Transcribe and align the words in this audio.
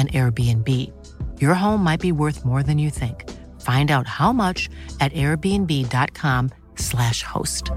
an 0.00 0.08
Airbnb. 0.08 0.66
Your 1.40 1.54
home 1.54 1.84
might 1.84 2.00
be 2.00 2.12
worth 2.12 2.44
more 2.44 2.62
than 2.62 2.78
you 2.78 2.88
think. 2.88 3.28
Find 3.60 3.90
out 3.90 4.06
how 4.06 4.32
much 4.32 4.70
at 5.00 5.12
airbnb.com/slash 5.12 7.22
host. 7.22 7.70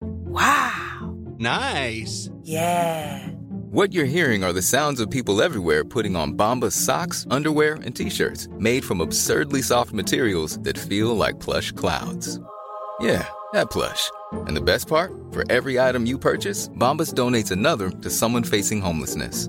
Wow. 0.00 1.14
Nice. 1.38 2.30
Yeah. 2.42 3.28
What 3.70 3.92
you're 3.92 4.06
hearing 4.06 4.42
are 4.42 4.52
the 4.52 4.62
sounds 4.62 5.00
of 5.00 5.10
people 5.10 5.42
everywhere 5.42 5.84
putting 5.84 6.16
on 6.16 6.34
Bombas 6.34 6.72
socks, 6.72 7.26
underwear, 7.30 7.74
and 7.74 7.94
t-shirts 7.94 8.48
made 8.58 8.84
from 8.84 9.00
absurdly 9.00 9.62
soft 9.62 9.92
materials 9.92 10.58
that 10.60 10.78
feel 10.78 11.16
like 11.16 11.40
plush 11.40 11.72
clouds. 11.72 12.40
Yeah, 13.00 13.28
that 13.52 13.70
plush. 13.70 14.10
And 14.32 14.56
the 14.56 14.62
best 14.62 14.88
part? 14.88 15.12
For 15.30 15.44
every 15.50 15.78
item 15.78 16.06
you 16.06 16.18
purchase, 16.18 16.68
Bombas 16.70 17.12
donates 17.12 17.50
another 17.50 17.90
to 17.90 18.10
someone 18.10 18.44
facing 18.44 18.80
homelessness. 18.80 19.48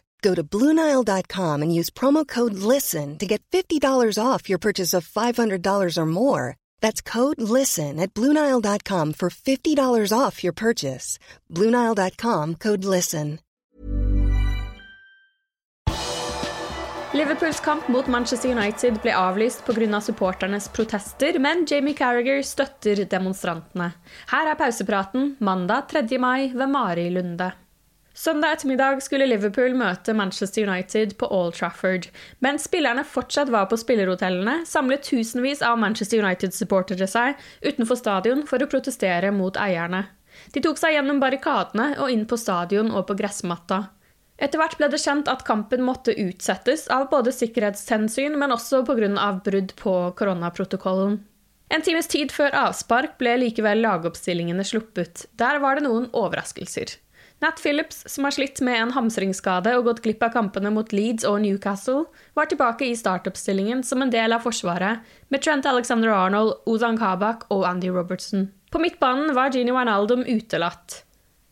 Go 0.21 0.35
to 0.35 0.43
Bluenile.com 0.43 1.61
and 1.63 1.73
use 1.73 1.89
promo 1.89 2.27
code 2.27 2.53
LISTEN 2.53 3.17
to 3.17 3.25
get 3.25 3.41
$50 3.51 4.17
off 4.23 4.49
your 4.49 4.59
purchase 4.59 4.93
of 4.93 5.07
$500 5.07 5.97
or 5.97 6.05
more. 6.05 6.57
That's 6.79 7.01
code 7.01 7.41
LISTEN 7.41 7.99
at 7.99 8.13
Bluenile.com 8.13 9.13
for 9.13 9.29
$50 9.29 10.13
off 10.15 10.43
your 10.43 10.53
purchase. 10.53 11.17
Bluenile.com 11.49 12.55
code 12.55 12.85
LISTEN. 12.85 13.39
Liverpools 17.13 17.59
kamp 17.59 17.89
mot 17.89 18.07
Manchester 18.07 18.47
United 18.47 19.01
ble 19.03 19.11
avlyst 19.11 19.65
pga. 19.67 19.87
Av 19.97 20.03
supporternes 20.05 20.69
protester, 20.71 21.39
men 21.39 21.65
Jamie 21.67 21.93
Carragher 21.93 22.39
støtter 22.41 23.03
demonstrantene. 23.03 23.89
Her 24.31 24.51
er 24.51 24.55
pausepraten 24.55 25.35
mandag 25.39 25.89
3. 25.89 26.17
mai 26.17 26.53
ved 26.53 26.69
Mari 26.69 27.09
Lunde. 27.09 27.51
Søndag 28.13 28.57
ettermiddag 28.57 28.99
skulle 28.99 29.25
Liverpool 29.29 29.71
møte 29.79 30.11
Manchester 30.13 30.67
United 30.67 31.13
på 31.17 31.29
Old 31.31 31.53
Trafford. 31.55 32.09
Mens 32.43 32.65
spillerne 32.67 33.05
fortsatt 33.07 33.49
var 33.53 33.69
på 33.71 33.79
spillerhotellene, 33.79 34.65
samlet 34.67 35.05
tusenvis 35.07 35.63
av 35.63 35.79
Manchester 35.79 36.19
United-supportere 36.19 37.07
seg 37.07 37.39
utenfor 37.63 37.95
stadion 37.95 38.43
for 38.49 38.59
å 38.59 38.67
protestere 38.67 39.31
mot 39.31 39.55
eierne. 39.55 40.03
De 40.51 40.63
tok 40.63 40.79
seg 40.79 40.97
gjennom 40.97 41.21
barrikadene 41.23 41.93
og 42.03 42.11
inn 42.11 42.27
på 42.27 42.39
stadion 42.39 42.91
og 42.91 43.07
på 43.07 43.15
gressmatta. 43.21 43.85
Etter 44.41 44.59
hvert 44.59 44.75
ble 44.79 44.89
det 44.91 44.99
kjent 44.99 45.29
at 45.31 45.45
kampen 45.47 45.83
måtte 45.85 46.15
utsettes 46.17 46.87
av 46.91 47.07
både 47.11 47.31
sikkerhetshensyn, 47.35 48.35
men 48.41 48.51
også 48.51 48.81
pga. 48.87 49.29
brudd 49.45 49.75
på 49.79 49.93
koronaprotokollen. 50.17 51.21
En 51.71 51.81
times 51.81 52.07
tid 52.11 52.33
før 52.35 52.51
avspark 52.67 53.15
ble 53.21 53.37
likevel 53.45 53.79
lagoppstillingene 53.85 54.65
sluppet. 54.67 55.27
Der 55.39 55.61
var 55.63 55.77
det 55.77 55.85
noen 55.85 56.09
overraskelser. 56.11 56.97
Nat 57.41 57.57
Phillips, 57.63 58.03
som 58.05 58.23
har 58.23 58.31
slitt 58.31 58.61
med 58.61 58.77
en 58.77 58.91
hamstringsskade 58.93 59.73
og 59.79 59.87
gått 59.87 60.03
glipp 60.05 60.21
av 60.21 60.35
kampene 60.35 60.69
mot 60.69 60.91
Leeds 60.93 61.25
og 61.25 61.39
Newcastle, 61.41 62.03
var 62.37 62.51
tilbake 62.51 62.85
i 62.85 62.97
startoppstillingen 62.97 63.81
som 63.83 64.03
en 64.05 64.13
del 64.13 64.35
av 64.35 64.45
forsvaret, 64.45 65.01
med 65.33 65.41
Trent 65.41 65.65
Alexander 65.65 66.13
Arnold, 66.13 66.59
Ozan 66.69 67.01
Kabak 67.01 67.47
og 67.49 67.65
Andy 67.65 67.89
Robertson. 67.89 68.51
På 68.69 68.79
midtbanen 68.83 69.33
var 69.33 69.49
Gini 69.57 69.73
Wijnaldum 69.73 70.21
utelatt. 70.29 71.01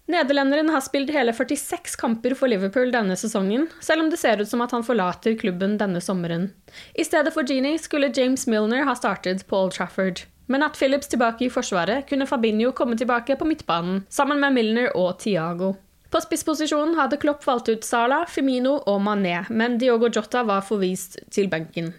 Nederlenderen 0.09 0.69
har 0.73 0.85
spilt 0.85 1.09
hele 1.13 1.33
46 1.33 1.97
kamper 1.97 2.37
for 2.37 2.49
Liverpool 2.49 2.93
denne 2.93 3.17
sesongen, 3.17 3.65
selv 3.81 4.05
om 4.05 4.13
det 4.13 4.21
ser 4.21 4.41
ut 4.41 4.49
som 4.49 4.61
at 4.61 4.73
han 4.73 4.85
forlater 4.85 5.37
klubben 5.41 5.77
denne 5.81 6.01
sommeren. 6.05 6.51
I 6.93 7.05
stedet 7.05 7.33
for 7.33 7.49
Gini 7.49 7.79
skulle 7.81 8.13
James 8.13 8.45
Milner 8.49 8.85
ha 8.85 8.93
startet 8.97 9.45
på 9.49 9.57
Old 9.57 9.77
Trafford. 9.77 10.27
Med 10.49 10.65
at 10.65 10.77
Phillips 10.79 11.11
tilbake 11.11 11.45
i 11.45 11.51
forsvaret 11.53 12.07
kunne 12.09 12.25
Fabinho 12.25 12.73
komme 12.73 12.97
tilbake 12.97 13.37
på 13.37 13.45
midtbanen, 13.45 14.01
sammen 14.09 14.41
med 14.41 14.55
Milner 14.55 14.91
og 14.97 15.19
Tiago. 15.21 15.75
På 16.09 16.21
spissposisjonen 16.23 16.95
hadde 16.97 17.19
Klopp 17.21 17.45
valgt 17.45 17.69
ut 17.69 17.85
Salah, 17.85 18.25
Firmino 18.25 18.79
og 18.89 19.01
Mané, 19.05 19.43
men 19.53 19.77
Diogo 19.77 20.09
Jota 20.09 20.41
var 20.47 20.65
forvist 20.65 21.19
til 21.29 21.51
benken. 21.51 21.91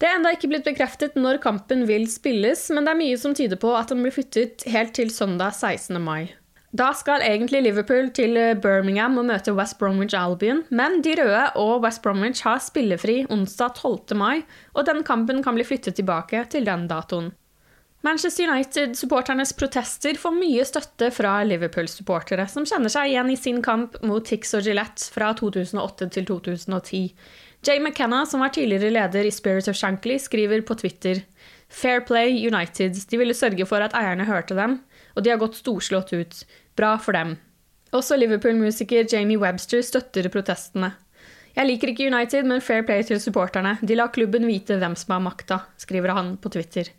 Det 0.00 0.08
er 0.08 0.16
enda 0.16 0.32
ikke 0.34 0.48
blitt 0.50 0.64
bekreftet 0.66 1.18
når 1.20 1.38
kampen 1.44 1.84
vil 1.86 2.08
spilles, 2.10 2.64
men 2.72 2.88
det 2.88 2.94
er 2.94 2.98
mye 2.98 3.18
som 3.20 3.36
tyder 3.36 3.60
på 3.60 3.74
at 3.76 3.92
den 3.92 4.00
blir 4.02 4.14
flyttet 4.16 4.64
helt 4.72 4.96
til 4.96 5.12
søndag 5.14 5.52
16. 5.52 6.00
mai. 6.02 6.32
Da 6.72 6.88
skal 6.96 7.20
egentlig 7.20 7.60
Liverpool 7.66 8.08
til 8.16 8.32
eh, 8.40 8.54
Birmingham 8.56 9.20
og 9.20 9.26
møte 9.28 9.52
West 9.52 9.76
Bromwich 9.78 10.16
Albion, 10.16 10.64
men 10.72 11.02
de 11.04 11.12
røde 11.20 11.44
og 11.60 11.84
West 11.84 12.00
Bromwich 12.02 12.40
har 12.48 12.64
spillefri 12.64 13.26
onsdag 13.28 13.76
12. 13.76 14.16
mai, 14.16 14.40
og 14.72 14.88
den 14.88 15.04
kampen 15.04 15.44
kan 15.44 15.60
bli 15.60 15.68
flyttet 15.68 16.00
tilbake 16.00 16.46
til 16.48 16.64
den 16.64 16.88
datoen. 16.88 17.28
Manchester 18.02 18.48
United-supporternes 18.50 19.52
protester 19.54 20.16
får 20.18 20.32
mye 20.34 20.64
støtte 20.66 21.12
fra 21.14 21.36
Liverpool-supportere, 21.46 22.48
som 22.50 22.64
kjenner 22.66 22.90
seg 22.90 23.12
igjen 23.12 23.28
i 23.30 23.36
sin 23.38 23.60
kamp 23.62 23.94
mot 24.02 24.24
Tix 24.26 24.56
og 24.58 24.66
Gillette 24.66 25.06
fra 25.14 25.28
2008 25.38 26.08
til 26.16 26.26
2010. 26.26 27.02
Jay 27.62 27.78
McKenna, 27.78 28.24
som 28.26 28.42
var 28.42 28.50
tidligere 28.56 28.90
leder 28.90 29.28
i 29.28 29.30
Spirit 29.30 29.70
of 29.70 29.78
Shankly, 29.78 30.16
skriver 30.18 30.64
på 30.66 30.74
Twitter 30.80 31.20
Fair 31.70 32.02
play 32.02 32.34
United. 32.42 32.98
De 33.08 33.20
ville 33.20 33.36
sørge 33.38 33.66
for 33.70 33.86
at 33.86 33.94
eierne 33.94 34.26
hørte 34.26 34.56
dem, 34.58 34.80
og 35.14 35.22
de 35.22 35.30
har 35.30 35.38
gått 35.38 35.60
storslått 35.60 36.10
ut. 36.10 36.40
Bra 36.74 36.96
for 36.98 37.14
dem. 37.14 37.36
Også 37.94 38.18
Liverpool-musiker 38.18 39.06
Jamie 39.12 39.38
Webster 39.38 39.84
støtter 39.86 40.26
protestene. 40.32 40.90
Jeg 41.54 41.68
liker 41.68 41.92
ikke 41.92 42.10
United, 42.10 42.50
men 42.50 42.64
fair 42.64 42.82
play 42.82 43.06
til 43.06 43.22
supporterne. 43.22 43.76
De 43.78 43.94
lar 43.94 44.10
klubben 44.10 44.48
vite 44.50 44.80
hvem 44.82 44.98
som 44.98 45.14
har 45.14 45.22
makta, 45.22 45.60
skriver 45.78 46.16
han 46.16 46.34
på 46.42 46.50
Twitter. 46.50 46.90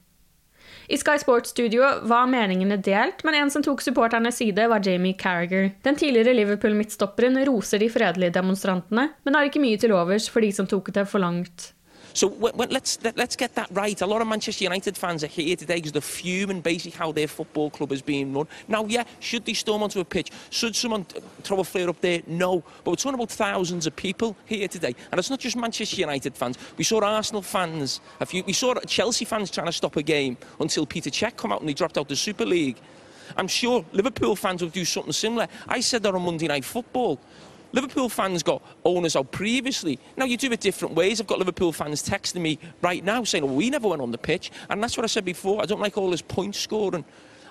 I 0.88 0.98
Sky 0.98 1.20
Sports-studio 1.22 1.88
var 2.10 2.28
meningene 2.28 2.78
delt, 2.84 3.24
men 3.24 3.38
en 3.38 3.52
som 3.54 3.64
tok 3.64 3.82
supporternes 3.82 4.38
side, 4.42 4.68
var 4.68 4.84
Jamie 4.84 5.16
Carragher. 5.20 5.72
Den 5.86 5.96
tidligere 6.00 6.36
Liverpool-midtstopperen 6.36 7.40
roser 7.48 7.80
de 7.80 7.92
fredelige 7.94 8.36
demonstrantene, 8.36 9.10
men 9.24 9.38
har 9.38 9.48
ikke 9.48 9.64
mye 9.64 9.80
til 9.80 9.96
overs 9.96 10.28
for 10.32 10.44
de 10.44 10.52
som 10.56 10.68
tok 10.68 10.92
det 10.96 11.08
for 11.10 11.24
langt. 11.24 11.72
So 12.14 12.28
let's 12.28 13.04
let, 13.04 13.18
let's 13.18 13.36
get 13.36 13.56
that 13.56 13.70
right. 13.72 14.00
A 14.02 14.06
lot 14.06 14.22
of 14.22 14.28
Manchester 14.28 14.64
United 14.64 14.96
fans 14.96 15.24
are 15.24 15.28
here 15.28 15.56
today 15.56 15.76
because 15.76 15.92
they're 15.92 16.02
fuming 16.02 16.62
basically 16.62 16.98
how 16.98 17.12
their 17.12 17.28
football 17.28 17.70
club 17.70 17.92
is 17.92 18.02
being 18.02 18.34
run. 18.34 18.48
Now, 18.68 18.86
yeah, 18.86 19.04
should 19.20 19.46
they 19.46 19.54
storm 19.54 19.84
onto 19.84 20.00
a 20.00 20.06
pitch? 20.06 20.32
Should 20.52 20.76
someone 20.76 21.06
throw 21.44 21.60
a 21.60 21.64
flare 21.64 21.90
up 21.90 22.00
there? 22.02 22.22
No. 22.28 22.64
But 22.84 22.92
we're 22.92 22.96
talking 22.96 23.16
about 23.16 23.32
thousands 23.32 23.88
of 23.88 23.96
people 23.96 24.38
here 24.46 24.68
today, 24.68 24.96
and 25.12 25.20
it's 25.20 25.30
not 25.30 25.40
just 25.40 25.56
Manchester 25.56 26.00
United 26.02 26.36
fans. 26.36 26.58
We 26.78 26.84
saw 26.84 27.04
Arsenal 27.04 27.42
fans. 27.42 28.00
A 28.20 28.26
few, 28.26 28.44
we 28.44 28.54
saw 28.54 28.76
Chelsea 28.88 29.26
fans 29.26 29.50
trying 29.50 29.68
to 29.68 29.74
stop 29.74 29.96
a 29.96 30.04
game 30.04 30.38
until 30.60 30.86
Peter 30.86 31.10
Cech 31.10 31.36
come 31.36 31.52
out 31.52 31.62
and 31.62 31.70
they 31.70 31.74
dropped 31.74 31.98
out 31.98 32.08
the 32.08 32.16
Super 32.16 32.46
League. 32.46 32.78
I'm 33.38 33.48
sure 33.48 33.84
Liverpool 33.94 34.36
fans 34.36 34.62
will 34.62 34.70
do 34.70 34.86
something 34.86 35.14
similar. 35.14 35.48
I 35.68 35.80
said 35.80 36.04
that 36.04 36.14
on 36.14 36.22
Monday 36.22 36.48
Night 36.48 36.66
Football. 36.66 37.20
Liverpool 37.74 38.08
fans 38.08 38.44
got 38.44 38.62
owners 38.86 39.16
out 39.16 39.32
previously. 39.32 40.00
Now 40.16 40.26
you 40.26 40.38
do 40.38 40.52
it 40.52 40.62
different 40.62 40.94
ways. 40.94 41.20
I've 41.20 41.28
got 41.28 41.40
Liverpool 41.40 41.74
fans 41.74 42.08
texting 42.08 42.42
me 42.42 42.60
right 42.82 43.04
now 43.04 43.24
saying, 43.24 43.44
"Oh, 43.44 43.48
we 43.48 43.70
never 43.70 43.88
went 43.88 44.02
on 44.02 44.12
the 44.12 44.18
pitch," 44.18 44.52
and 44.70 44.82
that's 44.82 44.96
what 44.96 45.04
I 45.04 45.08
said 45.08 45.26
before. 45.26 45.62
I 45.62 45.66
don't 45.66 45.82
like 45.82 45.98
all 45.98 46.12
this 46.12 46.22
point 46.22 46.56
scoring. 46.56 47.04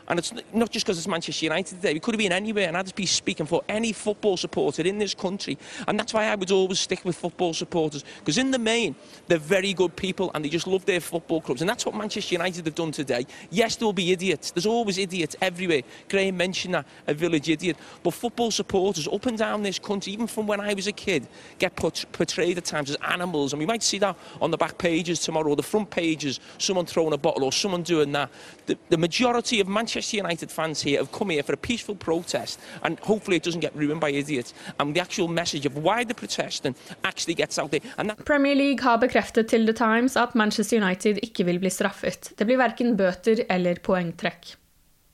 And 0.08 0.18
it's 0.18 0.32
not 0.52 0.70
just 0.70 0.84
because 0.84 0.98
it's 0.98 1.06
Manchester 1.06 1.46
United 1.46 1.76
today. 1.76 1.94
We 1.94 2.00
could 2.00 2.14
have 2.14 2.18
been 2.18 2.32
anywhere, 2.32 2.68
and 2.68 2.76
I'd 2.76 2.86
just 2.86 2.96
be 2.96 3.06
speaking 3.06 3.46
for 3.46 3.62
any 3.68 3.92
football 3.92 4.36
supporter 4.36 4.82
in 4.82 4.98
this 4.98 5.14
country. 5.14 5.56
And 5.86 5.98
that's 5.98 6.12
why 6.12 6.26
I 6.26 6.34
would 6.34 6.50
always 6.50 6.80
stick 6.80 7.04
with 7.04 7.16
football 7.16 7.54
supporters, 7.54 8.04
because 8.18 8.38
in 8.38 8.50
the 8.50 8.58
main, 8.58 8.94
they're 9.28 9.38
very 9.38 9.72
good 9.72 9.94
people 9.96 10.30
and 10.34 10.44
they 10.44 10.48
just 10.48 10.66
love 10.66 10.84
their 10.84 11.00
football 11.00 11.40
clubs. 11.40 11.60
And 11.60 11.68
that's 11.68 11.86
what 11.86 11.94
Manchester 11.94 12.34
United 12.34 12.66
have 12.66 12.74
done 12.74 12.92
today. 12.92 13.26
Yes, 13.50 13.76
there 13.76 13.86
will 13.86 13.92
be 13.92 14.12
idiots. 14.12 14.50
There's 14.50 14.66
always 14.66 14.98
idiots 14.98 15.36
everywhere. 15.40 15.82
Graham 16.08 16.36
mentioned 16.36 16.74
that, 16.74 16.86
a 17.06 17.14
village 17.14 17.48
idiot. 17.48 17.76
But 18.02 18.14
football 18.14 18.50
supporters 18.50 19.06
up 19.08 19.26
and 19.26 19.38
down 19.38 19.62
this 19.62 19.78
country, 19.78 20.12
even 20.12 20.26
from 20.26 20.46
when 20.46 20.60
I 20.60 20.74
was 20.74 20.86
a 20.86 20.92
kid, 20.92 21.28
get 21.58 21.76
portrayed 21.76 22.58
at 22.58 22.64
times 22.64 22.90
as 22.90 22.96
animals. 23.08 23.52
And 23.52 23.60
we 23.60 23.66
might 23.66 23.82
see 23.82 23.98
that 23.98 24.16
on 24.40 24.50
the 24.50 24.56
back 24.56 24.78
pages 24.78 25.20
tomorrow, 25.20 25.50
or 25.50 25.56
the 25.56 25.62
front 25.62 25.90
pages, 25.90 26.40
someone 26.58 26.86
throwing 26.86 27.12
a 27.12 27.18
bottle 27.18 27.44
or 27.44 27.52
someone 27.52 27.82
doing 27.82 28.12
that. 28.12 28.30
The, 28.66 28.76
the 28.88 28.98
majority 28.98 29.60
of 29.60 29.68
Manchester 29.68 30.01
United 30.10 30.50
fans 30.50 30.82
here 30.82 30.98
have 30.98 31.12
come 31.12 31.30
here 31.30 31.42
for 31.42 31.52
a 31.52 31.56
peaceful 31.56 31.94
protest, 31.94 32.60
and 32.82 32.98
hopefully 33.00 33.36
it 33.36 33.44
doesn't 33.44 33.60
get 33.60 33.76
ruined 33.76 34.00
by 34.00 34.10
idiots. 34.10 34.54
And 34.78 34.94
the 34.94 35.00
actual 35.00 35.28
message 35.28 35.66
of 35.66 35.76
why 35.76 36.04
they're 36.04 36.14
protesting 36.14 36.74
actually 37.04 37.34
gets 37.34 37.58
out 37.58 37.70
there. 37.70 37.80
That... 37.96 38.24
Premier 38.24 38.54
League 38.54 38.82
har 38.82 38.98
bekreftet 38.98 39.48
til 39.48 39.66
The 39.66 39.72
Times 39.72 40.16
at 40.16 40.34
Manchester 40.34 40.76
United 40.76 41.18
ikke 41.22 41.44
vil 41.44 41.58
bli 41.58 41.70
straffet. 41.70 42.32
Det 42.38 42.46
blir 42.46 42.58
verken 42.58 42.96
bøter 42.96 43.44
eller 43.48 43.78
poengtrekk. 43.84 44.56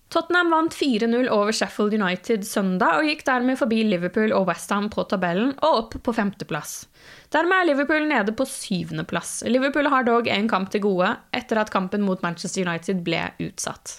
Tottenham 0.08 0.50
vant 0.50 0.72
4-0 0.74 1.28
over 1.28 1.52
Sheffield 1.52 1.92
United 1.98 2.46
søndag 2.48 2.96
og 2.96 3.08
gikk 3.10 3.26
dermed 3.26 3.58
forbi 3.60 3.82
Liverpool 3.84 4.32
og 4.32 4.46
Westham 4.48 4.88
på 4.92 5.04
tabellen 5.10 5.52
og 5.58 5.82
opp 5.82 5.98
på 6.00 6.14
femteplass. 6.16 6.86
Dermed 7.34 7.58
er 7.58 7.68
Liverpool 7.68 8.08
nede 8.08 8.32
på 8.32 8.48
syvendeplass. 8.48 9.42
Liverpool 9.44 9.90
har 9.92 10.08
dog 10.08 10.30
en 10.32 10.48
kamp 10.48 10.72
til 10.72 10.86
gode 10.86 11.12
etter 11.36 11.60
at 11.60 11.72
kampen 11.74 12.06
mot 12.08 12.24
Manchester 12.24 12.64
United 12.64 13.04
ble 13.04 13.26
utsatt. 13.50 13.98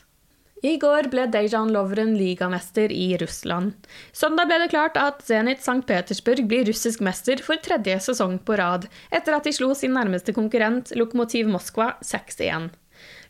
I 0.61 0.75
går 0.77 1.07
ble 1.07 1.23
Dejan 1.31 1.69
Lovren 1.71 2.17
ligamester 2.17 2.91
i 2.91 3.17
Russland. 3.17 3.87
Søndag 4.11 4.49
ble 4.49 4.57
det 4.59 4.71
klart 4.73 4.97
at 4.99 5.21
Zenit 5.23 5.61
St. 5.63 5.85
Petersburg 5.87 6.49
blir 6.51 6.65
russisk 6.67 6.99
mester 7.05 7.39
for 7.43 7.61
tredje 7.63 7.95
sesong 8.03 8.35
på 8.43 8.57
rad, 8.59 8.89
etter 9.07 9.37
at 9.37 9.47
de 9.47 9.53
slo 9.55 9.71
sin 9.71 9.95
nærmeste 9.95 10.35
konkurrent 10.35 10.91
Lokomotiv 10.99 11.47
Moskva 11.47 11.93
6-1. 12.03 12.73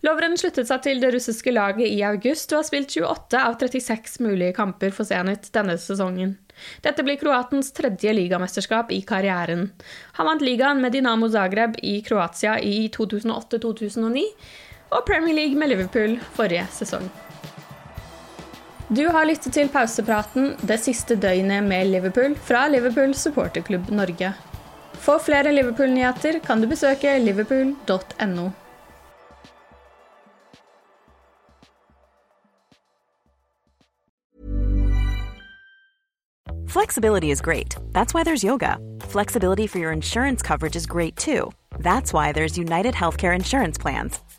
Lovren 0.02 0.40
sluttet 0.42 0.72
seg 0.72 0.82
til 0.82 1.02
det 1.04 1.12
russiske 1.14 1.54
laget 1.54 1.92
i 1.92 2.00
august 2.08 2.50
og 2.56 2.64
har 2.64 2.70
spilt 2.72 2.96
28 2.98 3.42
av 3.44 3.60
36 3.62 4.24
mulige 4.26 4.56
kamper 4.58 4.96
for 4.96 5.06
Zenit 5.06 5.52
denne 5.54 5.76
sesongen. 5.78 6.34
Dette 6.82 7.06
blir 7.06 7.20
kroatens 7.22 7.70
tredje 7.78 8.16
ligamesterskap 8.16 8.90
i 8.96 9.04
karrieren. 9.06 9.68
Han 10.18 10.32
vant 10.32 10.42
ligaen 10.42 10.82
med 10.82 10.98
Dinamo 10.98 11.30
Zagreb 11.30 11.78
i 11.86 12.00
Kroatia 12.02 12.58
i 12.58 12.90
2008-2009 12.96 14.26
og 14.92 15.06
Premier 15.08 15.36
League 15.36 15.58
med 15.58 15.72
Liverpool 15.72 16.20
forrige 16.36 16.68
sesong. 16.72 17.10
Du 18.90 19.04
har 19.14 19.28
lyttet 19.30 19.54
til 19.54 19.70
pausepraten 19.70 20.56
det 20.66 20.80
siste 20.82 21.16
døgnet 21.16 21.64
med 21.64 21.92
Liverpool 21.92 22.34
fra 22.36 22.68
Liverpool 22.68 23.14
supporterklubb 23.14 23.92
Norge. 23.94 24.34
For 25.00 25.22
flere 25.22 25.54
Liverpool-nyheter 25.54 26.40
kan 26.40 26.62
du 26.62 26.68
besøke 26.68 27.20
liverpool.no. 27.20 28.50
Flexibility 36.68 37.32
is 37.32 37.42
great. 37.42 37.76
That's 37.92 38.14
why 38.14 38.24
there's 38.24 38.44
yoga. 38.44 38.78
Flexibility 39.02 39.68
for 39.68 39.80
your 39.80 39.92
insurance 39.92 40.42
coverage 40.42 40.76
is 40.76 40.86
great 40.86 41.16
too. 41.16 41.52
That's 41.80 42.14
why 42.14 42.32
there's 42.32 42.58
United 42.58 42.94
Healthcare 42.94 43.36
Insurance 43.36 43.78
Plans. 43.78 44.20